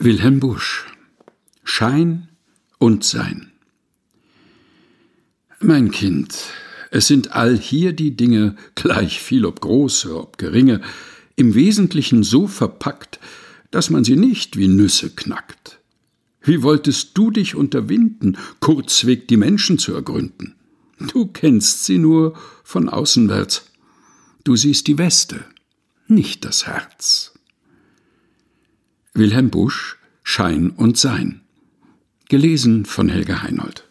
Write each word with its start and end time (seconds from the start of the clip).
Wilhelm 0.00 0.38
Busch 0.38 0.86
Schein 1.64 2.28
und 2.78 3.02
Sein 3.02 3.50
Mein 5.58 5.90
Kind, 5.90 6.36
es 6.92 7.08
sind 7.08 7.32
all 7.32 7.58
hier 7.58 7.92
die 7.92 8.14
Dinge, 8.14 8.54
gleich 8.76 9.20
viel 9.20 9.44
ob 9.44 9.60
große, 9.60 10.16
ob 10.16 10.38
geringe, 10.38 10.82
im 11.34 11.56
Wesentlichen 11.56 12.22
so 12.22 12.46
verpackt, 12.46 13.18
dass 13.72 13.90
man 13.90 14.04
sie 14.04 14.14
nicht 14.14 14.56
wie 14.56 14.68
Nüsse 14.68 15.10
knackt. 15.10 15.80
Wie 16.42 16.62
wolltest 16.62 17.18
du 17.18 17.32
dich 17.32 17.56
unterwinden, 17.56 18.38
kurzweg 18.60 19.26
die 19.26 19.36
Menschen 19.36 19.80
zu 19.80 19.94
ergründen? 19.94 20.54
Du 21.12 21.26
kennst 21.26 21.86
sie 21.86 21.98
nur 21.98 22.38
von 22.62 22.88
außenwärts. 22.88 23.72
Du 24.44 24.54
siehst 24.54 24.86
die 24.86 24.96
Weste, 24.96 25.44
nicht 26.06 26.44
das 26.44 26.68
Herz. 26.68 27.32
Wilhelm 29.18 29.50
Busch 29.50 29.98
Schein 30.22 30.70
und 30.70 30.96
Sein. 30.96 31.40
Gelesen 32.28 32.84
von 32.84 33.08
Helga 33.08 33.42
Heinold. 33.42 33.87